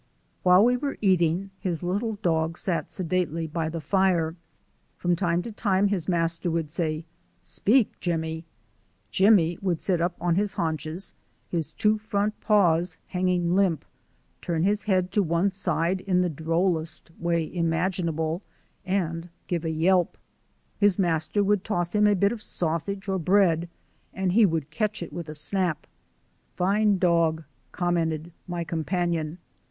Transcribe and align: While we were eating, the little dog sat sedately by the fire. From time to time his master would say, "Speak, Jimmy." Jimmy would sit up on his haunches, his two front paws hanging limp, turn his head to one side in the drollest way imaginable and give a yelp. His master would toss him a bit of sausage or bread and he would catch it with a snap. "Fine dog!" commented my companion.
While 0.41 0.65
we 0.65 0.77
were 0.77 0.97
eating, 0.99 1.51
the 1.61 1.69
little 1.83 2.17
dog 2.23 2.57
sat 2.57 2.89
sedately 2.89 3.45
by 3.45 3.69
the 3.69 3.79
fire. 3.79 4.35
From 4.97 5.15
time 5.15 5.43
to 5.43 5.51
time 5.51 5.89
his 5.89 6.07
master 6.07 6.49
would 6.49 6.71
say, 6.71 7.05
"Speak, 7.39 7.91
Jimmy." 7.99 8.43
Jimmy 9.11 9.59
would 9.61 9.79
sit 9.79 10.01
up 10.01 10.15
on 10.19 10.33
his 10.33 10.53
haunches, 10.53 11.13
his 11.49 11.71
two 11.71 11.99
front 11.99 12.39
paws 12.41 12.97
hanging 13.09 13.53
limp, 13.55 13.85
turn 14.41 14.63
his 14.63 14.85
head 14.85 15.11
to 15.11 15.21
one 15.21 15.51
side 15.51 16.01
in 16.01 16.21
the 16.23 16.29
drollest 16.31 17.11
way 17.19 17.43
imaginable 17.53 18.41
and 18.83 19.29
give 19.45 19.63
a 19.63 19.69
yelp. 19.69 20.17
His 20.79 20.97
master 20.97 21.43
would 21.43 21.63
toss 21.63 21.93
him 21.93 22.07
a 22.07 22.15
bit 22.15 22.31
of 22.31 22.41
sausage 22.41 23.07
or 23.07 23.19
bread 23.19 23.69
and 24.15 24.31
he 24.31 24.47
would 24.47 24.71
catch 24.71 25.03
it 25.03 25.13
with 25.13 25.29
a 25.29 25.35
snap. 25.35 25.85
"Fine 26.55 26.97
dog!" 26.97 27.43
commented 27.71 28.31
my 28.47 28.63
companion. 28.63 29.37